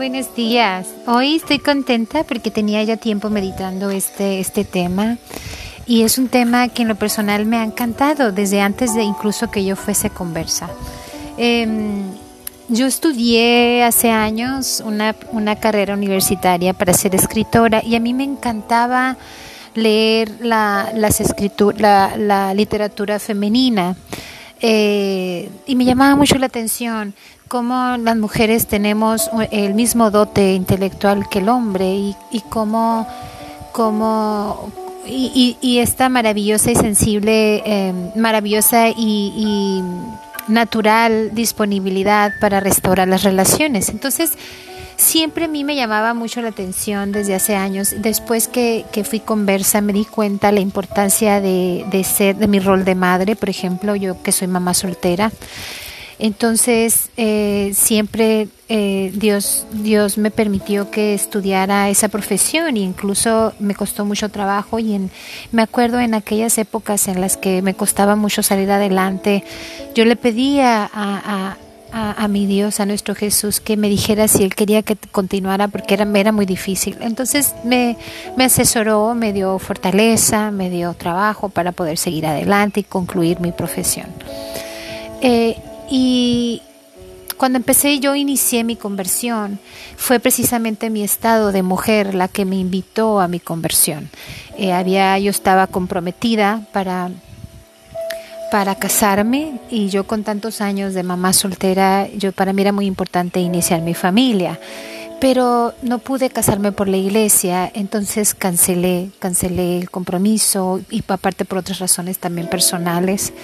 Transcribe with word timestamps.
Buenos 0.00 0.34
días. 0.34 0.86
Hoy 1.04 1.36
estoy 1.36 1.58
contenta 1.58 2.24
porque 2.24 2.50
tenía 2.50 2.82
ya 2.82 2.96
tiempo 2.96 3.28
meditando 3.28 3.90
este, 3.90 4.40
este 4.40 4.64
tema 4.64 5.18
y 5.84 6.04
es 6.04 6.16
un 6.16 6.28
tema 6.28 6.68
que 6.68 6.80
en 6.80 6.88
lo 6.88 6.94
personal 6.94 7.44
me 7.44 7.58
ha 7.58 7.64
encantado 7.64 8.32
desde 8.32 8.62
antes 8.62 8.94
de 8.94 9.02
incluso 9.02 9.50
que 9.50 9.62
yo 9.62 9.76
fuese 9.76 10.08
conversa. 10.08 10.70
Em, 11.36 12.04
yo 12.70 12.86
estudié 12.86 13.84
hace 13.84 14.10
años 14.10 14.82
una, 14.86 15.14
una, 15.32 15.56
carrera 15.56 15.92
universitaria 15.92 16.72
para 16.72 16.94
ser 16.94 17.14
escritora 17.14 17.82
y 17.84 17.94
a 17.94 18.00
mí 18.00 18.14
me 18.14 18.24
encantaba 18.24 19.18
leer 19.74 20.32
la, 20.40 20.92
las 20.94 21.22
la, 21.76 22.16
la 22.16 22.54
literatura 22.54 23.18
femenina. 23.18 23.96
Eh, 24.62 25.50
y 25.66 25.74
me 25.74 25.84
llamaba 25.84 26.16
mucho 26.16 26.36
la 26.38 26.46
atención 26.46 27.14
cómo 27.50 27.96
las 27.96 28.16
mujeres 28.16 28.68
tenemos 28.68 29.28
el 29.50 29.74
mismo 29.74 30.12
dote 30.12 30.54
intelectual 30.54 31.28
que 31.28 31.40
el 31.40 31.48
hombre 31.48 31.96
y, 31.96 32.16
y 32.30 32.42
cómo, 32.42 33.08
cómo 33.72 34.70
y, 35.04 35.56
y, 35.60 35.78
esta 35.78 36.08
maravillosa 36.08 36.70
y 36.70 36.76
sensible, 36.76 37.60
eh, 37.66 37.92
maravillosa 38.14 38.88
y, 38.90 39.82
natural 40.46 41.30
disponibilidad 41.32 42.32
para 42.40 42.60
restaurar 42.60 43.08
las 43.08 43.24
relaciones. 43.24 43.88
Entonces, 43.88 44.32
siempre 44.96 45.44
a 45.44 45.48
mí 45.48 45.64
me 45.64 45.76
llamaba 45.76 46.14
mucho 46.14 46.42
la 46.42 46.48
atención 46.48 47.10
desde 47.10 47.34
hace 47.34 47.56
años. 47.56 47.94
Después 47.98 48.46
que, 48.46 48.84
que 48.92 49.02
fui 49.04 49.20
conversa 49.20 49.80
me 49.80 49.92
di 49.92 50.04
cuenta 50.04 50.50
la 50.52 50.60
importancia 50.60 51.40
de, 51.40 51.84
de 51.90 52.04
ser, 52.04 52.36
de 52.36 52.46
mi 52.46 52.60
rol 52.60 52.84
de 52.84 52.94
madre, 52.94 53.34
por 53.36 53.48
ejemplo, 53.48 53.96
yo 53.96 54.22
que 54.22 54.30
soy 54.30 54.46
mamá 54.46 54.74
soltera. 54.74 55.32
Entonces, 56.20 57.08
eh, 57.16 57.72
siempre 57.74 58.48
eh, 58.68 59.10
Dios, 59.14 59.66
Dios 59.72 60.18
me 60.18 60.30
permitió 60.30 60.90
que 60.90 61.14
estudiara 61.14 61.88
esa 61.88 62.08
profesión 62.08 62.76
e 62.76 62.80
incluso 62.80 63.54
me 63.58 63.74
costó 63.74 64.04
mucho 64.04 64.28
trabajo 64.28 64.78
y 64.78 64.94
en, 64.94 65.10
me 65.50 65.62
acuerdo 65.62 65.98
en 65.98 66.12
aquellas 66.12 66.58
épocas 66.58 67.08
en 67.08 67.22
las 67.22 67.38
que 67.38 67.62
me 67.62 67.72
costaba 67.72 68.16
mucho 68.16 68.42
salir 68.42 68.70
adelante, 68.70 69.44
yo 69.94 70.04
le 70.04 70.14
pedía 70.14 70.84
a, 70.92 71.56
a, 71.92 72.22
a, 72.22 72.28
mi 72.28 72.44
Dios, 72.44 72.80
a 72.80 72.86
nuestro 72.86 73.14
Jesús, 73.14 73.58
que 73.58 73.78
me 73.78 73.88
dijera 73.88 74.28
si 74.28 74.44
Él 74.44 74.54
quería 74.54 74.82
que 74.82 74.96
continuara 74.96 75.68
porque 75.68 75.94
era, 75.94 76.06
era 76.14 76.32
muy 76.32 76.44
difícil. 76.44 76.98
Entonces 77.00 77.54
me, 77.64 77.96
me 78.36 78.44
asesoró, 78.44 79.14
me 79.14 79.32
dio 79.32 79.58
fortaleza, 79.58 80.50
me 80.50 80.68
dio 80.68 80.92
trabajo 80.92 81.48
para 81.48 81.72
poder 81.72 81.96
seguir 81.96 82.26
adelante 82.26 82.80
y 82.80 82.84
concluir 82.84 83.40
mi 83.40 83.52
profesión. 83.52 84.06
Eh, 85.22 85.56
y 85.90 86.62
cuando 87.36 87.56
empecé 87.56 88.00
yo 88.00 88.14
inicié 88.14 88.64
mi 88.64 88.76
conversión, 88.76 89.58
fue 89.96 90.20
precisamente 90.20 90.90
mi 90.90 91.02
estado 91.02 91.52
de 91.52 91.62
mujer 91.62 92.14
la 92.14 92.28
que 92.28 92.44
me 92.44 92.56
invitó 92.56 93.18
a 93.18 93.28
mi 93.28 93.40
conversión. 93.40 94.10
Eh, 94.58 94.72
había, 94.72 95.18
yo 95.18 95.30
estaba 95.30 95.66
comprometida 95.66 96.66
para, 96.72 97.10
para 98.50 98.74
casarme 98.74 99.58
y 99.70 99.88
yo 99.88 100.06
con 100.06 100.22
tantos 100.22 100.60
años 100.60 100.92
de 100.94 101.02
mamá 101.02 101.32
soltera, 101.32 102.08
yo 102.14 102.32
para 102.32 102.52
mí 102.52 102.60
era 102.60 102.72
muy 102.72 102.86
importante 102.86 103.40
iniciar 103.40 103.80
mi 103.80 103.94
familia 103.94 104.60
pero 105.20 105.74
no 105.82 105.98
pude 105.98 106.30
casarme 106.30 106.72
por 106.72 106.88
la 106.88 106.96
iglesia, 106.96 107.70
entonces 107.74 108.34
cancelé, 108.34 109.10
cancelé 109.18 109.78
el 109.78 109.90
compromiso 109.90 110.80
y 110.90 111.04
aparte 111.08 111.44
por 111.44 111.58
otras 111.58 111.78
razones 111.78 112.18
también 112.18 112.48
personales. 112.48 113.34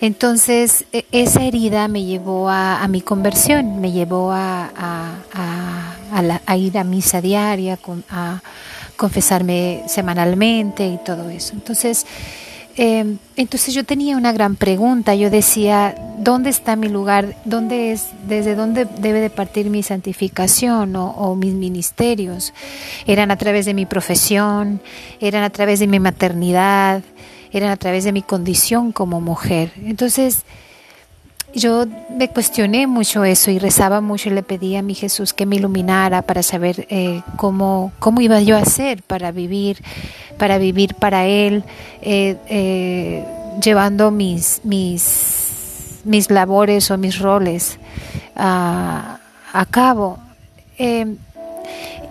Entonces 0.00 0.84
e, 0.92 1.04
esa 1.12 1.44
herida 1.44 1.88
me 1.88 2.04
llevó 2.04 2.48
a, 2.48 2.86
mi 2.88 3.00
conversión, 3.00 3.80
me 3.80 3.92
llevó 3.92 4.32
a, 4.32 4.70
ir 6.56 6.78
a 6.78 6.84
misa 6.84 7.20
diaria, 7.20 7.78
a 8.10 8.40
confesarme 8.96 9.82
semanalmente 9.88 10.86
y 10.86 10.98
todo 11.04 11.30
eso. 11.30 11.54
Entonces 11.54 12.06
eh, 12.78 13.16
entonces 13.36 13.72
yo 13.74 13.84
tenía 13.84 14.18
una 14.18 14.32
gran 14.32 14.54
pregunta, 14.54 15.14
yo 15.14 15.30
decía, 15.30 15.94
¿dónde 16.18 16.50
está 16.50 16.76
mi 16.76 16.88
lugar? 16.88 17.34
¿Dónde 17.46 17.92
es, 17.92 18.08
desde 18.28 18.54
dónde 18.54 18.84
debe 18.84 19.20
de 19.20 19.30
partir 19.30 19.70
mi 19.70 19.82
santificación 19.82 20.94
o, 20.94 21.10
o 21.12 21.34
mis 21.36 21.54
ministerios? 21.54 22.52
¿Eran 23.06 23.30
a 23.30 23.38
través 23.38 23.64
de 23.64 23.72
mi 23.72 23.86
profesión? 23.86 24.82
¿Eran 25.20 25.42
a 25.42 25.50
través 25.50 25.80
de 25.80 25.86
mi 25.86 26.00
maternidad? 26.00 27.02
¿Eran 27.52 27.70
a 27.70 27.76
través 27.76 28.04
de 28.04 28.12
mi 28.12 28.22
condición 28.22 28.92
como 28.92 29.20
mujer? 29.20 29.72
Entonces, 29.84 30.44
yo 31.54 31.86
me 32.10 32.28
cuestioné 32.28 32.86
mucho 32.86 33.24
eso 33.24 33.50
y 33.50 33.58
rezaba 33.58 34.00
mucho 34.00 34.28
y 34.28 34.32
le 34.32 34.42
pedía 34.42 34.80
a 34.80 34.82
mi 34.82 34.94
Jesús 34.94 35.32
que 35.32 35.46
me 35.46 35.56
iluminara 35.56 36.22
para 36.22 36.42
saber 36.42 36.86
eh, 36.90 37.22
cómo, 37.36 37.92
cómo 37.98 38.20
iba 38.20 38.40
yo 38.42 38.56
a 38.56 38.60
hacer 38.60 39.02
para 39.02 39.32
vivir, 39.32 39.82
para 40.38 40.58
vivir 40.58 40.94
para 40.94 41.26
Él, 41.26 41.64
eh, 42.02 42.36
eh, 42.48 43.24
llevando 43.62 44.10
mis, 44.10 44.60
mis, 44.64 46.00
mis 46.04 46.30
labores 46.30 46.90
o 46.90 46.98
mis 46.98 47.18
roles 47.18 47.78
a, 48.34 49.18
a 49.52 49.66
cabo. 49.66 50.18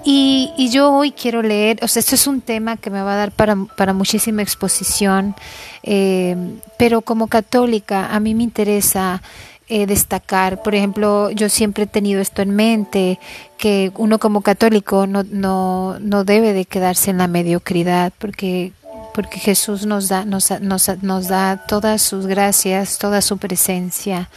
Y, 0.07 0.53
y, 0.55 0.69
yo 0.69 0.93
hoy 0.93 1.11
quiero 1.11 1.41
leer, 1.41 1.79
o 1.81 1.88
sea, 1.88 1.99
esto 1.99 2.13
es 2.13 2.27
un 2.27 2.39
tema 2.39 2.77
que 2.77 2.91
me 2.91 3.01
va 3.01 3.13
a 3.13 3.17
dar 3.17 3.31
para, 3.31 3.55
para 3.75 3.91
muchísima 3.91 4.43
exposición, 4.43 5.33
eh, 5.81 6.38
pero 6.77 7.01
como 7.01 7.25
católica 7.25 8.13
a 8.13 8.19
mí 8.19 8.35
me 8.35 8.44
interesa 8.44 9.23
eh, 9.67 9.88
destacar, 9.88 10.61
por 10.61 10.75
ejemplo, 10.75 11.31
yo 11.31 11.49
siempre 11.49 11.85
he 11.85 11.88
tenido 11.88 12.21
esto 12.21 12.44
en 12.44 12.55
mente, 12.55 13.19
que 13.57 13.91
uno 13.95 14.19
como 14.19 14.41
católico 14.41 15.07
no, 15.07 15.23
no, 15.23 15.97
no 15.99 16.23
debe 16.23 16.53
de 16.53 16.65
quedarse 16.65 17.09
en 17.09 17.17
la 17.17 17.27
mediocridad, 17.27 18.13
porque 18.19 18.73
porque 19.15 19.39
Jesús 19.39 19.85
nos 19.85 20.09
da, 20.09 20.25
nos, 20.25 20.51
nos, 20.59 20.91
nos 21.01 21.27
da 21.29 21.65
todas 21.67 22.01
sus 22.01 22.27
gracias, 22.27 22.97
toda 22.97 23.21
su 23.21 23.38
presencia 23.38 24.29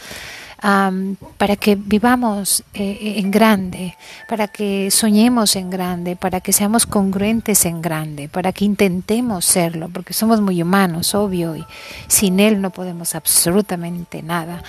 para 0.61 1.55
que 1.55 1.75
vivamos 1.75 2.63
eh, 2.73 3.15
en 3.17 3.31
grande, 3.31 3.95
para 4.27 4.49
que 4.49 4.91
soñemos 4.91 5.55
en 5.55 5.69
grande, 5.69 6.17
para 6.17 6.41
que 6.41 6.51
seamos 6.51 6.85
congruentes 6.85 7.65
en 7.65 7.81
grande, 7.81 8.27
para 8.27 8.51
que 8.51 8.65
intentemos 8.65 9.45
serlo, 9.45 9.87
porque 9.87 10.13
somos 10.13 10.41
muy 10.41 10.61
humanos, 10.61 11.15
obvio, 11.15 11.55
y 11.55 11.65
sin 12.07 12.41
Él 12.41 12.61
no 12.61 12.71
podemos 12.71 13.15
absolutamente 13.15 14.21
nada, 14.21 14.61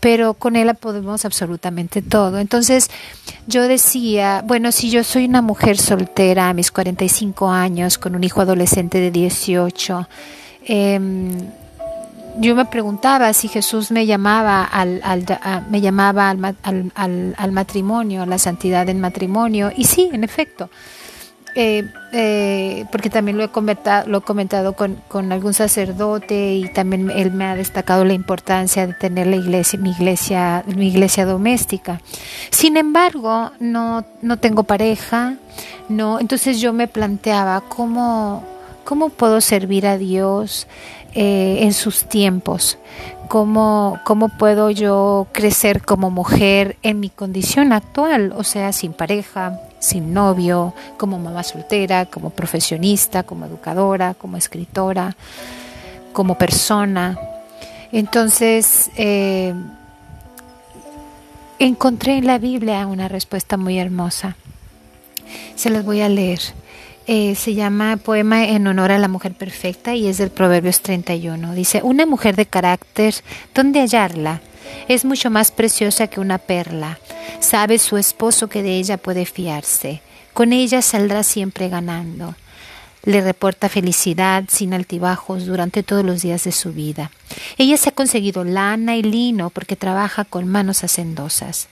pero 0.00 0.34
con 0.34 0.54
Él 0.54 0.74
podemos 0.74 1.24
absolutamente 1.24 2.02
todo. 2.02 2.38
Entonces 2.38 2.90
yo 3.46 3.62
decía, 3.68 4.42
bueno, 4.44 4.70
si 4.70 4.90
yo 4.90 5.02
soy 5.02 5.24
una 5.24 5.40
mujer 5.40 5.78
soltera 5.78 6.50
a 6.50 6.54
mis 6.54 6.70
45 6.70 7.48
años, 7.48 7.96
con 7.96 8.14
un 8.14 8.22
hijo 8.22 8.42
adolescente 8.42 9.00
de 9.00 9.10
18, 9.10 10.08
eh, 10.66 11.00
yo 12.38 12.54
me 12.54 12.64
preguntaba 12.64 13.32
si 13.32 13.48
Jesús 13.48 13.90
me 13.90 14.06
llamaba 14.06 14.64
al, 14.64 15.00
al 15.02 15.24
me 15.70 15.80
llamaba 15.80 16.30
al, 16.30 16.56
al, 16.62 17.34
al, 17.36 17.52
matrimonio, 17.52 18.22
a 18.22 18.26
la 18.26 18.38
santidad 18.38 18.86
del 18.86 18.98
matrimonio, 18.98 19.72
y 19.76 19.84
sí, 19.84 20.08
en 20.12 20.22
efecto, 20.24 20.70
eh, 21.54 21.84
eh, 22.12 22.84
porque 22.92 23.10
también 23.10 23.36
lo 23.36 23.42
he 23.42 23.48
comentado, 23.48 24.08
lo 24.08 24.18
he 24.18 24.20
comentado 24.20 24.74
con, 24.74 24.96
con, 25.08 25.32
algún 25.32 25.54
sacerdote 25.54 26.54
y 26.54 26.68
también 26.72 27.10
él 27.10 27.32
me 27.32 27.46
ha 27.46 27.56
destacado 27.56 28.04
la 28.04 28.12
importancia 28.12 28.86
de 28.86 28.92
tener 28.94 29.26
la 29.26 29.36
iglesia, 29.36 29.78
mi 29.78 29.90
iglesia, 29.90 30.62
mi 30.66 30.88
iglesia 30.88 31.24
doméstica. 31.24 32.00
Sin 32.50 32.76
embargo, 32.76 33.50
no, 33.58 34.04
no 34.22 34.36
tengo 34.36 34.62
pareja, 34.62 35.34
no, 35.88 36.20
entonces 36.20 36.60
yo 36.60 36.72
me 36.72 36.86
planteaba 36.86 37.62
cómo, 37.62 38.44
cómo 38.84 39.08
puedo 39.08 39.40
servir 39.40 39.86
a 39.86 39.98
Dios 39.98 40.68
eh, 41.20 41.64
en 41.64 41.72
sus 41.72 42.04
tiempos, 42.04 42.78
cómo, 43.26 43.98
cómo 44.04 44.28
puedo 44.28 44.70
yo 44.70 45.26
crecer 45.32 45.82
como 45.82 46.12
mujer 46.12 46.76
en 46.84 47.00
mi 47.00 47.10
condición 47.10 47.72
actual, 47.72 48.32
o 48.36 48.44
sea, 48.44 48.72
sin 48.72 48.92
pareja, 48.92 49.60
sin 49.80 50.14
novio, 50.14 50.74
como 50.96 51.18
mamá 51.18 51.42
soltera, 51.42 52.06
como 52.06 52.30
profesionista, 52.30 53.24
como 53.24 53.46
educadora, 53.46 54.14
como 54.14 54.36
escritora, 54.36 55.16
como 56.12 56.38
persona. 56.38 57.18
Entonces, 57.90 58.88
eh, 58.96 59.52
encontré 61.58 62.18
en 62.18 62.28
la 62.28 62.38
Biblia 62.38 62.86
una 62.86 63.08
respuesta 63.08 63.56
muy 63.56 63.76
hermosa. 63.80 64.36
Se 65.56 65.68
las 65.68 65.84
voy 65.84 66.00
a 66.00 66.08
leer. 66.08 66.38
Eh, 67.10 67.34
se 67.36 67.54
llama 67.54 67.96
Poema 67.96 68.44
en 68.44 68.66
honor 68.66 68.92
a 68.92 68.98
la 68.98 69.08
mujer 69.08 69.32
perfecta 69.32 69.94
y 69.94 70.08
es 70.08 70.18
del 70.18 70.28
Proverbios 70.28 70.82
31. 70.82 71.54
Dice, 71.54 71.80
una 71.82 72.04
mujer 72.04 72.36
de 72.36 72.44
carácter, 72.44 73.14
¿dónde 73.54 73.80
hallarla? 73.80 74.42
Es 74.88 75.06
mucho 75.06 75.30
más 75.30 75.50
preciosa 75.50 76.08
que 76.08 76.20
una 76.20 76.36
perla. 76.36 76.98
Sabe 77.40 77.78
su 77.78 77.96
esposo 77.96 78.48
que 78.48 78.62
de 78.62 78.76
ella 78.76 78.98
puede 78.98 79.24
fiarse. 79.24 80.02
Con 80.34 80.52
ella 80.52 80.82
saldrá 80.82 81.22
siempre 81.22 81.70
ganando. 81.70 82.34
le 83.04 83.22
reporta 83.22 83.70
felicidad 83.70 84.44
sin 84.48 84.74
altibajos 84.74 85.46
durante 85.46 85.82
todos 85.82 86.04
los 86.04 86.20
días 86.20 86.44
de 86.44 86.52
su 86.52 86.74
vida. 86.74 87.10
Ella 87.56 87.78
se 87.78 87.88
ha 87.88 87.92
conseguido 87.92 88.44
lana 88.44 88.96
y 88.96 89.02
lino 89.02 89.48
porque 89.48 89.76
trabaja 89.76 90.26
con 90.26 90.46
manos 90.46 90.84
hacendosas. 90.84 91.68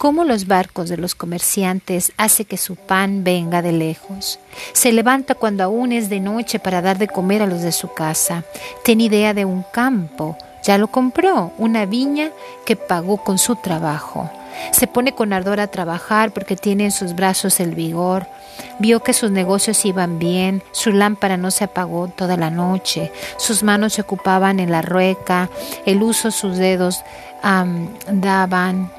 Cómo 0.00 0.24
los 0.24 0.46
barcos 0.46 0.88
de 0.88 0.96
los 0.96 1.14
comerciantes 1.14 2.12
hace 2.16 2.46
que 2.46 2.56
su 2.56 2.74
pan 2.74 3.22
venga 3.22 3.60
de 3.60 3.72
lejos. 3.72 4.38
Se 4.72 4.92
levanta 4.92 5.34
cuando 5.34 5.62
aún 5.62 5.92
es 5.92 6.08
de 6.08 6.20
noche 6.20 6.58
para 6.58 6.80
dar 6.80 6.96
de 6.96 7.06
comer 7.06 7.42
a 7.42 7.46
los 7.46 7.60
de 7.60 7.70
su 7.70 7.92
casa. 7.92 8.44
Tiene 8.82 9.04
idea 9.04 9.34
de 9.34 9.44
un 9.44 9.62
campo. 9.62 10.38
Ya 10.64 10.78
lo 10.78 10.86
compró, 10.86 11.52
una 11.58 11.84
viña 11.84 12.30
que 12.64 12.76
pagó 12.76 13.18
con 13.18 13.36
su 13.36 13.56
trabajo. 13.56 14.30
Se 14.72 14.86
pone 14.86 15.14
con 15.14 15.34
ardor 15.34 15.60
a 15.60 15.66
trabajar 15.66 16.32
porque 16.32 16.56
tiene 16.56 16.84
en 16.86 16.92
sus 16.92 17.14
brazos 17.14 17.60
el 17.60 17.74
vigor. 17.74 18.26
Vio 18.78 19.02
que 19.02 19.12
sus 19.12 19.30
negocios 19.30 19.84
iban 19.84 20.18
bien, 20.18 20.62
su 20.72 20.92
lámpara 20.92 21.36
no 21.36 21.50
se 21.50 21.64
apagó 21.64 22.08
toda 22.08 22.38
la 22.38 22.48
noche, 22.48 23.12
sus 23.36 23.62
manos 23.62 23.92
se 23.92 24.00
ocupaban 24.00 24.60
en 24.60 24.70
la 24.70 24.80
rueca, 24.80 25.50
el 25.84 26.02
uso 26.02 26.30
sus 26.30 26.56
dedos 26.56 27.04
daban 27.42 28.90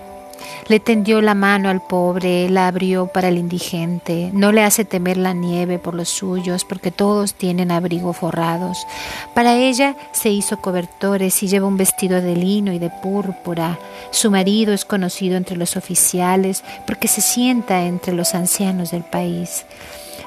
le 0.68 0.80
tendió 0.80 1.22
la 1.22 1.34
mano 1.34 1.70
al 1.70 1.82
pobre, 1.82 2.50
la 2.50 2.68
abrió 2.68 3.08
para 3.08 3.28
el 3.28 3.38
indigente, 3.38 4.30
no 4.34 4.52
le 4.52 4.64
hace 4.64 4.86
temer 4.86 5.18
la 5.18 5.34
nieve 5.34 5.80
por 5.80 5.94
los 5.94 6.10
suyos, 6.10 6.66
porque 6.66 6.92
todos 6.92 7.34
tienen 7.34 7.72
abrigo 7.72 8.14
forrados. 8.14 8.86
Para 9.34 9.56
ella 9.56 9.96
se 10.12 10.30
hizo 10.30 10.62
cobertores 10.62 11.42
y 11.44 11.48
lleva 11.48 11.68
un 11.68 11.78
vestido 11.78 12.22
de 12.22 12.36
lino 12.36 12.74
y 12.74 12.80
de 12.80 12.90
púrpura. 12.90 13.80
Su 14.12 14.32
marido 14.32 14.74
es 14.74 14.86
conocido 14.86 15.38
entre 15.38 15.58
los 15.58 15.78
oficiales 15.78 16.64
porque 16.86 17.08
se 17.08 17.22
sienta 17.22 17.84
entre 17.84 18.14
los 18.14 18.36
ancianos 18.36 18.92
del 18.92 19.04
país. 19.04 19.66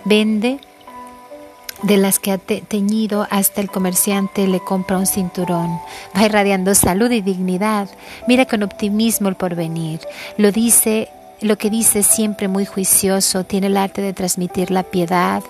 Vende 0.05 0.59
de 1.85 1.99
las 1.99 2.19
que 2.19 2.33
ha 2.33 2.39
teñido 2.39 3.27
hasta 3.31 3.61
el 3.61 3.71
comerciante 3.71 4.47
le 4.47 4.61
compra 4.61 4.99
un 4.99 5.07
cinturón. 5.07 5.79
Va 6.17 6.25
irradiando 6.25 6.75
salud 6.75 7.11
y 7.11 7.21
dignidad. 7.21 7.89
Mira 8.27 8.47
con 8.47 8.63
optimismo 8.63 9.29
el 9.29 9.37
porvenir. 9.37 10.01
Lo 10.39 10.51
dice 10.51 11.11
lo 11.41 11.59
que 11.59 11.69
dice 11.69 12.03
siempre 12.03 12.49
muy 12.49 12.65
juicioso, 12.65 13.45
tiene 13.45 13.67
el 13.67 13.77
arte 13.77 14.01
de 14.01 14.15
transmitir 14.15 14.71
la 14.71 14.83
piedad, 14.83 15.43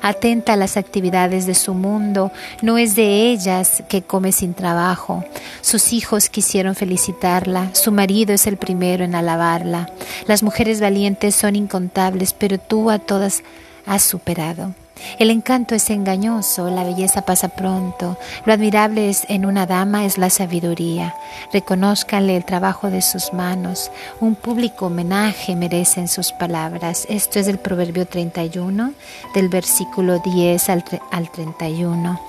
atenta 0.00 0.54
a 0.54 0.56
las 0.56 0.78
actividades 0.78 1.46
de 1.46 1.54
su 1.54 1.74
mundo, 1.74 2.32
no 2.62 2.78
es 2.78 2.94
de 2.94 3.30
ellas 3.30 3.82
que 3.88 4.00
come 4.00 4.32
sin 4.32 4.54
trabajo. 4.54 5.24
Sus 5.60 5.92
hijos 5.92 6.30
quisieron 6.30 6.74
felicitarla, 6.74 7.74
su 7.74 7.92
marido 7.92 8.32
es 8.32 8.46
el 8.46 8.56
primero 8.56 9.04
en 9.04 9.14
alabarla. 9.14 9.90
Las 10.26 10.42
mujeres 10.42 10.80
valientes 10.80 11.34
son 11.34 11.54
incontables, 11.54 12.32
pero 12.32 12.56
tú 12.56 12.90
a 12.90 12.98
todas 12.98 13.42
has 13.84 14.02
superado. 14.02 14.72
El 15.18 15.30
encanto 15.30 15.74
es 15.74 15.90
engañoso, 15.90 16.70
la 16.70 16.84
belleza 16.84 17.22
pasa 17.22 17.48
pronto. 17.48 18.16
Lo 18.44 18.52
admirable 18.52 19.08
es 19.08 19.24
en 19.28 19.46
una 19.46 19.66
dama 19.66 20.04
es 20.04 20.18
la 20.18 20.30
sabiduría. 20.30 21.14
Reconózcanle 21.52 22.36
el 22.36 22.44
trabajo 22.44 22.90
de 22.90 23.02
sus 23.02 23.32
manos. 23.32 23.90
Un 24.20 24.34
público 24.34 24.86
homenaje 24.86 25.56
merecen 25.56 26.08
sus 26.08 26.32
palabras. 26.32 27.06
Esto 27.08 27.38
es 27.38 27.46
del 27.46 27.58
Proverbio 27.58 28.06
31, 28.06 28.92
del 29.34 29.48
versículo 29.48 30.18
10 30.18 30.68
al, 30.68 30.84
al 31.10 31.30
31. 31.30 32.20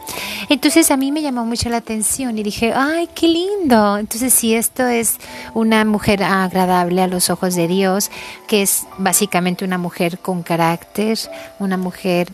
Entonces 0.49 0.91
a 0.91 0.97
mí 0.97 1.11
me 1.11 1.21
llamó 1.21 1.45
mucho 1.45 1.69
la 1.69 1.77
atención 1.77 2.37
y 2.37 2.43
dije, 2.43 2.73
ay, 2.75 3.07
qué 3.15 3.27
lindo. 3.27 3.97
Entonces 3.97 4.33
si 4.33 4.53
esto 4.55 4.87
es 4.87 5.17
una 5.53 5.85
mujer 5.85 6.23
agradable 6.23 7.01
a 7.01 7.07
los 7.07 7.29
ojos 7.29 7.55
de 7.55 7.67
Dios, 7.67 8.11
que 8.47 8.61
es 8.61 8.85
básicamente 8.97 9.65
una 9.65 9.77
mujer 9.77 10.19
con 10.19 10.43
carácter, 10.43 11.17
una 11.59 11.77
mujer 11.77 12.31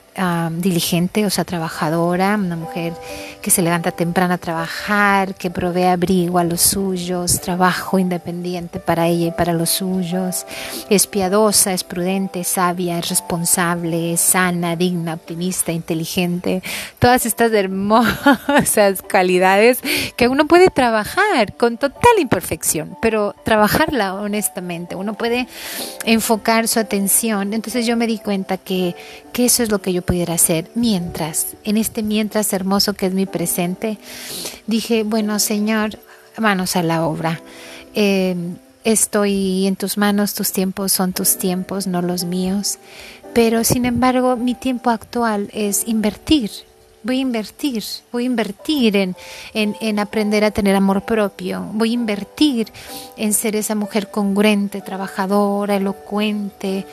diligente, 0.57 1.25
o 1.25 1.29
sea, 1.29 1.45
trabajadora, 1.45 2.35
una 2.35 2.57
mujer 2.57 2.94
que 3.41 3.51
se 3.51 3.61
levanta 3.61 3.91
temprano 3.91 4.33
a 4.33 4.38
trabajar, 4.38 5.35
que 5.35 5.50
provee 5.50 5.85
abrigo 5.85 6.39
a 6.39 6.44
los 6.44 6.59
suyos, 6.59 7.39
trabajo 7.39 8.00
independiente 8.00 8.79
para 8.79 9.07
ella 9.07 9.27
y 9.27 9.31
para 9.31 9.53
los 9.53 9.69
suyos, 9.69 10.45
es 10.89 11.07
piadosa, 11.07 11.71
es 11.71 11.85
prudente, 11.85 12.44
sabia, 12.44 13.00
es 13.00 13.07
responsable, 13.07 14.12
es 14.12 14.19
sana, 14.19 14.75
digna, 14.75 15.13
optimista, 15.13 15.71
inteligente, 15.71 16.62
todas 17.00 17.25
estas 17.25 17.53
hermosas 17.53 17.99
cualidades 19.10 19.80
que 20.16 20.28
uno 20.28 20.48
puede 20.48 20.69
trabajar 20.69 21.56
con 21.56 21.78
total 21.78 22.19
imperfección, 22.19 22.98
pero 23.01 23.36
trabajarla 23.44 24.16
honestamente, 24.16 24.96
uno 24.96 25.13
puede 25.13 25.48
enfocar 26.06 26.68
su 26.68 26.80
atención. 26.80 27.54
Entonces 27.54 27.86
yo 27.86 27.98
me 27.98 28.07
di 28.07 28.19
cuenta 28.19 28.57
que, 28.57 28.96
que 29.34 29.46
eso 29.46 29.63
es 29.63 29.72
lo 29.72 29.81
que 29.81 29.94
yo 29.94 30.01
pudiera 30.01 30.36
hacer 30.36 30.69
mientras, 30.75 31.56
en 31.63 31.78
este 31.78 32.04
mientras 32.04 32.54
hermoso 32.54 32.94
que 32.94 33.07
es 33.07 33.13
mi 33.13 33.25
presente, 33.25 33.98
dije, 34.68 35.04
bueno 35.04 35.40
Señor, 35.40 35.98
manos 36.38 36.75
a 36.75 36.84
la 36.84 37.06
obra. 37.06 37.42
Eh, 37.96 38.36
estoy 38.84 39.68
en 39.68 39.75
tus 39.75 39.98
manos, 39.98 40.34
tus 40.34 40.51
tiempos 40.51 40.92
son 40.92 41.13
tus 41.13 41.38
tiempos, 41.38 41.88
no 41.88 42.01
los 42.01 42.24
míos. 42.24 42.80
Pero 43.34 43.63
sin 43.63 43.86
embargo, 43.86 44.36
mi 44.36 44.56
tiempo 44.56 44.90
actual 44.90 45.50
es 45.54 45.88
invertir, 45.88 46.50
voy 47.04 47.18
a 47.18 47.22
invertir, 47.22 47.84
voy 48.12 48.24
a 48.24 48.25
invertir 48.25 48.96
en, 48.98 49.16
en, 49.54 50.00
aprender 50.00 50.44
a 50.44 50.51
tener 50.51 50.75
amor 50.75 51.06
propio, 51.06 51.66
voy 51.74 51.92
a 51.92 51.94
invertir 51.94 52.72
en 53.18 53.34
ser 53.34 53.56
esa 53.56 53.75
mujer 53.75 54.12
congruente, 54.12 54.81
trabajadora, 54.81 55.75
elocuente, 55.75 56.86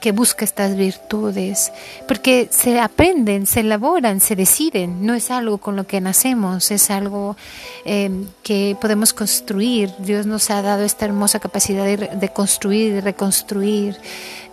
que 0.00 0.12
busca 0.12 0.44
estas 0.44 0.74
virtudes, 0.74 1.70
porque 2.08 2.48
se 2.50 2.80
aprenden, 2.80 3.46
se 3.46 3.60
elaboran, 3.60 4.20
se 4.20 4.36
deciden, 4.36 5.04
no 5.04 5.12
es 5.12 5.30
algo 5.30 5.58
con 5.58 5.76
lo 5.76 5.86
que 5.86 6.00
nacemos, 6.00 6.70
es 6.70 6.90
algo 6.90 7.36
em, 7.84 8.26
que 8.42 8.74
podemos 8.80 9.12
construir. 9.12 9.92
Dios 9.98 10.24
nos 10.24 10.48
ha 10.50 10.62
dado 10.62 10.82
esta 10.82 11.04
hermosa 11.04 11.40
capacidad 11.40 11.84
de, 11.84 12.28
construir, 12.30 12.94
de 12.94 13.00
reconstruir, 13.02 13.98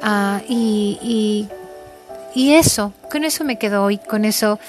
ah, 0.04 0.42
y 0.50 1.48
eso, 2.36 2.94
con 3.12 3.24
eso 3.24 3.44
me 3.44 3.58
quedo 3.58 3.84
hoy, 3.84 3.98
con 3.98 4.26
eso 4.26 4.60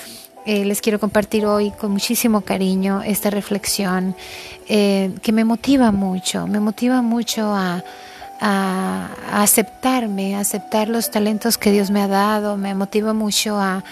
eh, 0.44 0.64
les 0.64 0.80
quiero 0.80 0.98
compartir 0.98 1.46
hoy 1.46 1.70
con 1.70 1.92
muchísimo 1.92 2.40
cariño 2.40 3.02
esta 3.02 3.30
reflexión 3.30 4.16
eh, 4.68 5.14
que 5.22 5.30
me 5.30 5.44
motiva 5.44 5.92
mucho, 5.92 6.48
me 6.48 6.58
motiva 6.58 7.00
mucho 7.00 7.54
a, 7.54 7.82
aceptarme, 9.32 10.34
a 10.34 10.40
aceptar 10.40 10.88
los 10.88 11.12
talentos 11.12 11.58
que 11.58 11.70
Dios 11.70 11.92
me 11.92 12.02
ha 12.02 12.08
dado, 12.08 12.56
me 12.56 12.74
motiva 12.74 13.12
mucho 13.12 13.56
a, 13.56 13.84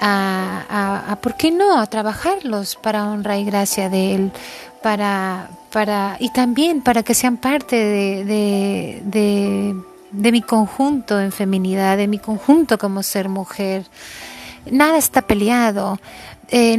a, 0.00 1.16
¿por 1.22 1.36
qué 1.36 1.52
no?, 1.52 1.78
a 1.78 1.86
trabajarlos 1.86 2.74
para 2.74 3.08
honra 3.08 3.38
y 3.38 3.44
gracia 3.44 3.88
de 3.88 4.16
Él, 4.16 4.32
para, 4.82 5.48
para, 5.70 6.16
y 6.18 6.30
también 6.30 6.82
para 6.82 7.04
que 7.04 7.14
sean 7.14 7.36
parte 7.36 7.76
de 7.76 9.00
de 9.04 9.74
mi 10.14 10.42
conjunto 10.42 11.20
en 11.20 11.32
feminidad, 11.32 11.96
de 11.96 12.08
mi 12.08 12.18
conjunto 12.18 12.78
como 12.78 13.02
ser 13.02 13.28
mujer. 13.28 13.84
Nada 14.70 14.98
está 14.98 15.22
peleado. 15.22 15.98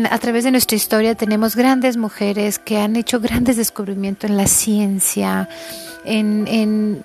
a 0.09 0.17
través 0.19 0.43
de 0.43 0.51
nuestra 0.51 0.75
historia 0.75 1.15
tenemos 1.15 1.55
grandes 1.55 1.97
mujeres 1.97 2.59
que 2.59 2.77
han 2.77 2.95
hecho 2.95 3.19
grandes 3.19 3.57
descubrimientos 3.57 4.29
en 4.29 4.37
la 4.37 4.47
ciencia, 4.47 5.49
en, 6.05 6.47
en, 6.47 7.03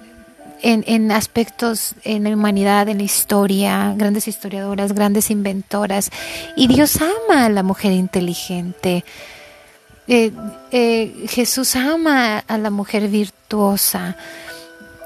en, 0.62 1.12
aspectos 1.12 1.94
en 2.04 2.24
la 2.24 2.30
humanidad, 2.30 2.88
en 2.88 2.98
la 2.98 3.04
historia, 3.04 3.94
grandes 3.96 4.28
historiadoras, 4.28 4.92
grandes 4.92 5.30
inventoras. 5.30 6.10
Y 6.56 6.68
Dios 6.68 6.98
ama 7.00 7.46
a 7.46 7.48
la 7.48 7.62
mujer 7.62 7.92
inteligente. 7.92 9.04
Eh, 10.06 10.32
eh, 10.70 11.26
Jesús 11.28 11.76
ama 11.76 12.38
a 12.38 12.58
la 12.58 12.70
mujer 12.70 13.08
virtuosa 13.08 14.16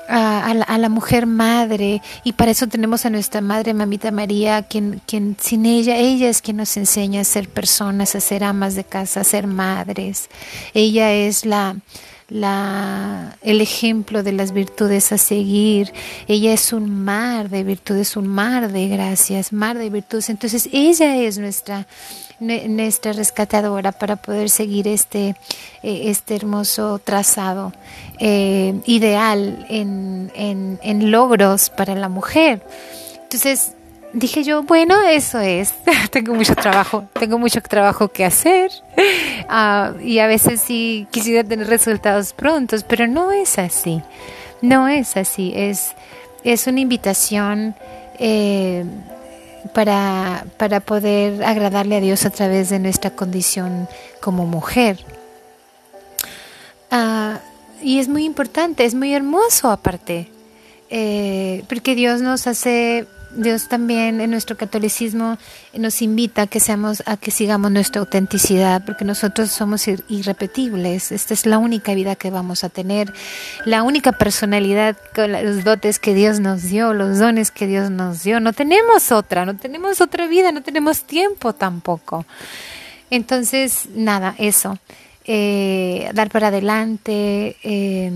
a, 0.09 0.79
la, 0.79 0.89
mujer 0.89 1.27
madre 1.27 2.03
y 2.25 2.33
para 2.33 2.51
eso 2.51 2.67
tenemos 2.67 3.07
a 3.07 3.11
nuestra 3.11 3.41
madre 3.41 3.75
mamita 3.75 4.11
María 4.11 4.63
quien, 4.63 5.01
quien 5.07 5.37
sin 5.41 5.67
ella 5.67 5.97
ella 5.97 6.29
es 6.29 6.43
quien 6.43 6.59
nos 6.59 6.77
enseña 6.77 7.21
a 7.21 7.25
ser 7.25 7.49
personas 7.49 8.15
a 8.15 8.21
ser 8.21 8.45
amas 8.45 8.75
de 8.75 8.85
casa 8.85 9.21
a 9.21 9.25
ser 9.25 9.47
madres. 9.47 10.29
Ella 10.75 11.13
es 11.13 11.45
la 11.45 11.77
la, 12.29 13.37
el 13.43 13.61
ejemplo 13.61 14.23
de 14.23 14.33
las 14.33 14.53
virtudes 14.53 15.13
a 15.13 15.19
seguir. 15.19 15.93
Ella 16.27 16.53
es 16.53 16.73
un 16.73 17.05
mar 17.05 17.51
de 17.51 17.65
virtudes, 17.65 18.17
un 18.17 18.27
mar 18.27 18.73
de 18.73 18.89
gracias, 18.89 19.53
mar 19.53 19.79
de 19.79 19.91
virtudes. 19.91 20.31
Entonces 20.31 20.69
ella 20.73 21.17
es 21.17 21.39
nuestra, 21.39 21.87
nuestra 22.41 23.13
rescatadora 23.13 23.93
para 23.93 24.17
poder 24.17 24.51
seguir 24.51 24.89
este, 24.89 25.37
eh, 25.83 26.03
este 26.07 26.37
hermoso 26.37 26.99
trazado 26.99 27.73
eh, 28.19 28.81
ideal 28.87 29.67
en, 29.69 30.33
en, 30.35 30.79
en 30.83 31.11
logros 31.11 31.71
para 31.71 31.95
la 31.95 32.09
mujer. 32.09 32.63
Entonces, 33.23 33.73
dije 34.15 34.45
yo, 34.45 34.63
bueno, 34.63 35.03
eso 35.03 35.41
es, 35.41 35.75
tengo 36.11 36.35
mucho 36.35 36.55
trabajo, 36.55 37.05
tengo 37.19 37.39
mucho 37.39 37.61
trabajo 37.61 38.09
que 38.09 38.25
hacer 38.25 38.71
ah, 39.49 39.93
y 40.03 40.21
a 40.21 40.27
veces 40.27 40.61
sí 40.61 41.07
quisiera 41.11 41.45
tener 41.45 41.67
resultados 41.67 42.33
prontos, 42.33 42.85
pero 42.85 43.07
no 43.07 43.33
es 43.33 43.59
así, 43.59 44.01
no 44.63 44.89
es 44.89 45.17
así, 45.17 45.53
es, 45.55 45.93
es 46.45 46.67
una 46.67 46.81
invitación 46.81 47.75
eh, 48.19 48.85
para, 49.75 50.45
para 50.57 50.81
poder 50.81 51.45
agradarle 51.45 51.97
a 51.97 52.01
Dios 52.01 52.25
a 52.25 52.31
través 52.31 52.71
de 52.71 52.79
nuestra 52.79 53.11
condición 53.11 53.89
como 54.21 54.47
mujer. 54.47 54.99
Ah, 56.91 57.41
y 57.83 57.99
es 57.99 58.09
muy 58.09 58.25
importante, 58.25 58.85
es 58.85 58.95
muy 58.95 59.13
hermoso 59.13 59.71
aparte, 59.71 60.29
eh, 60.91 61.65
porque 61.69 61.95
Dios 61.95 62.21
nos 62.21 62.47
hace 62.47 63.07
Dios 63.37 63.69
también 63.69 64.21
en 64.21 64.31
nuestro 64.31 64.57
catolicismo 64.57 65.39
nos 65.73 66.03
invita 66.03 66.43
a 66.43 66.47
que 66.47 66.61
seamos, 66.61 67.03
a 67.07 67.17
que 67.17 67.31
sigamos 67.31 67.71
nuestra 67.71 68.01
autenticidad, 68.01 68.85
porque 68.85 69.05
nosotros 69.05 69.51
somos 69.51 69.87
irrepetibles. 70.09 71.13
Esta 71.13 71.35
es 71.35 71.47
la 71.47 71.59
única 71.59 71.95
vida 71.95 72.17
que 72.17 72.31
vamos 72.31 72.65
a 72.65 72.69
tener, 72.69 73.13
la 73.65 73.83
única 73.83 74.13
personalidad 74.13 74.97
con 75.15 75.33
los 75.33 75.65
dotes 75.65 75.99
que 75.99 76.15
Dios 76.15 76.41
nos 76.41 76.63
dio, 76.63 76.95
los 76.95 77.19
dones 77.19 77.51
que 77.51 77.67
Dios 77.67 77.91
nos 77.91 78.23
dio. 78.23 78.41
No 78.41 78.53
tenemos 78.53 79.13
otra, 79.13 79.45
no 79.45 79.57
tenemos 79.57 80.01
otra 80.01 80.27
vida, 80.27 80.53
no 80.53 80.63
tenemos 80.63 81.03
tiempo 81.03 81.53
tampoco. 81.53 82.25
Entonces, 83.11 83.87
nada, 83.95 84.35
eso. 84.39 84.79
Eh, 85.27 86.11
dar 86.13 86.31
para 86.31 86.49
adelante, 86.49 87.57
eh, 87.63 88.13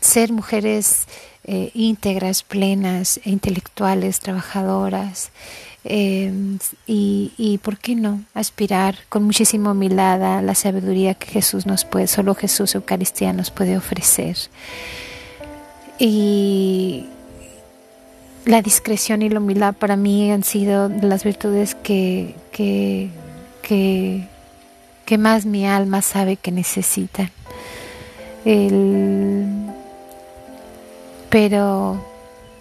ser 0.00 0.32
mujeres 0.32 1.06
eh, 1.44 1.70
íntegras, 1.74 2.42
plenas, 2.42 3.20
intelectuales, 3.24 4.20
trabajadoras. 4.20 5.30
Eh, 5.84 6.30
y, 6.86 7.32
y, 7.38 7.58
¿por 7.58 7.78
qué 7.78 7.94
no? 7.94 8.22
Aspirar 8.34 8.96
con 9.08 9.24
muchísima 9.24 9.72
humildad 9.72 10.22
a 10.22 10.42
la 10.42 10.54
sabiduría 10.54 11.14
que 11.14 11.26
Jesús 11.26 11.66
nos 11.66 11.84
puede, 11.84 12.06
solo 12.06 12.34
Jesús 12.34 12.74
Eucaristía 12.74 13.32
nos 13.32 13.50
puede 13.50 13.76
ofrecer. 13.76 14.36
Y 15.98 17.06
la 18.44 18.62
discreción 18.62 19.22
y 19.22 19.28
la 19.28 19.38
humildad 19.38 19.74
para 19.74 19.96
mí 19.96 20.30
han 20.30 20.44
sido 20.44 20.88
las 20.88 21.24
virtudes 21.24 21.74
que, 21.74 22.34
que, 22.52 23.08
que, 23.62 24.26
que 25.10 25.18
más 25.18 25.44
mi 25.44 25.66
alma 25.66 26.02
sabe 26.02 26.36
que 26.36 26.52
necesita. 26.52 27.32
El 28.44 29.44
pero 31.28 32.00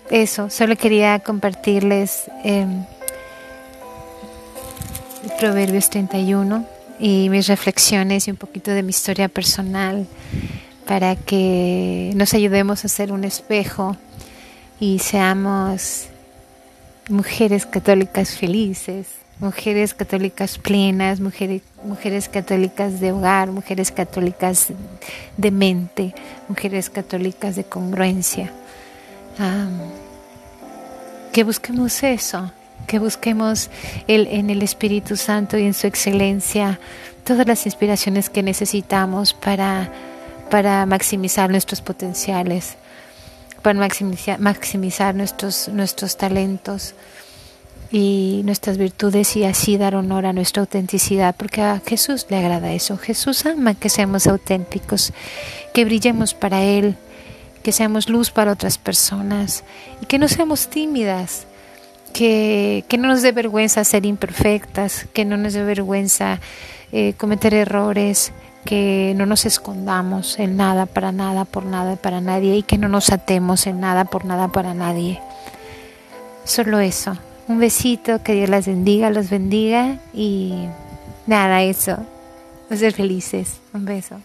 eso, 0.09 0.49
solo 0.49 0.75
quería 0.75 1.19
compartirles 1.19 2.23
eh, 2.43 2.65
Proverbios 5.39 5.91
31 5.91 6.65
y 6.99 7.29
mis 7.29 7.45
reflexiones 7.45 8.27
y 8.27 8.31
un 8.31 8.37
poquito 8.37 8.71
de 8.71 8.81
mi 8.81 8.89
historia 8.89 9.29
personal 9.29 10.07
para 10.87 11.15
que 11.15 12.13
nos 12.15 12.33
ayudemos 12.33 12.83
a 12.83 12.87
ser 12.87 13.11
un 13.11 13.25
espejo 13.25 13.95
y 14.79 14.97
seamos 14.97 16.07
mujeres 17.09 17.67
católicas 17.67 18.31
felices, 18.35 19.05
mujeres 19.39 19.93
católicas 19.93 20.57
plenas, 20.57 21.19
mujeres, 21.19 21.61
mujeres 21.83 22.29
católicas 22.29 22.99
de 22.99 23.11
hogar, 23.11 23.51
mujeres 23.51 23.91
católicas 23.91 24.67
de 25.37 25.51
mente, 25.51 26.13
mujeres 26.47 26.89
católicas 26.89 27.55
de 27.55 27.63
congruencia. 27.63 28.51
Que 31.31 31.43
busquemos 31.43 32.03
eso, 32.03 32.51
que 32.87 32.99
busquemos 32.99 33.69
en 34.07 34.49
el 34.49 34.61
Espíritu 34.61 35.15
Santo 35.15 35.57
y 35.57 35.63
en 35.63 35.73
su 35.73 35.87
excelencia 35.87 36.79
todas 37.23 37.47
las 37.47 37.65
inspiraciones 37.65 38.29
que 38.29 38.43
necesitamos 38.43 39.33
para, 39.33 39.91
para 40.49 40.85
maximizar 40.85 41.49
nuestros 41.49 41.81
potenciales, 41.81 42.75
para 43.61 43.79
maximizar, 43.79 44.39
maximizar 44.39 45.15
nuestros, 45.15 45.69
nuestros 45.69 46.17
talentos 46.17 46.95
y 47.91 48.41
nuestras 48.45 48.77
virtudes 48.77 49.35
y 49.35 49.45
así 49.45 49.77
dar 49.77 49.95
honor 49.95 50.25
a 50.25 50.33
nuestra 50.33 50.61
autenticidad, 50.61 51.35
porque 51.35 51.61
a 51.61 51.81
Jesús 51.85 52.25
le 52.29 52.37
agrada 52.37 52.71
eso. 52.71 52.97
Jesús 52.97 53.45
ama 53.45 53.73
que 53.73 53.89
seamos 53.89 54.27
auténticos, 54.27 55.13
que 55.73 55.85
brillemos 55.85 56.33
para 56.33 56.63
Él 56.63 56.97
que 57.63 57.71
seamos 57.71 58.09
luz 58.09 58.31
para 58.31 58.51
otras 58.51 58.77
personas 58.77 59.63
y 60.01 60.05
que 60.05 60.17
no 60.17 60.27
seamos 60.27 60.69
tímidas, 60.69 61.45
que, 62.13 62.83
no 62.97 63.07
nos 63.07 63.21
dé 63.21 63.31
vergüenza 63.31 63.83
ser 63.83 64.05
imperfectas, 64.05 65.07
que 65.13 65.25
no 65.25 65.37
nos 65.37 65.53
dé 65.53 65.63
vergüenza 65.63 66.39
eh, 66.91 67.13
cometer 67.17 67.53
errores, 67.53 68.31
que 68.65 69.13
no 69.15 69.25
nos 69.25 69.45
escondamos 69.45 70.39
en 70.39 70.57
nada, 70.57 70.85
para 70.85 71.11
nada, 71.11 71.45
por 71.45 71.65
nada, 71.65 71.95
para 71.95 72.21
nadie 72.21 72.57
y 72.57 72.63
que 72.63 72.77
no 72.77 72.89
nos 72.89 73.11
atemos 73.11 73.67
en 73.67 73.79
nada, 73.79 74.05
por 74.05 74.25
nada, 74.25 74.47
para 74.49 74.73
nadie. 74.73 75.21
Solo 76.45 76.79
eso. 76.79 77.17
Un 77.49 77.59
besito, 77.59 78.21
que 78.21 78.33
Dios 78.33 78.47
las 78.47 78.67
bendiga, 78.67 79.09
los 79.09 79.31
bendiga 79.31 79.97
y 80.13 80.53
nada, 81.25 81.63
eso. 81.63 81.97
Ser 82.69 82.93
felices. 82.93 83.59
Un 83.73 83.85
beso. 83.85 84.21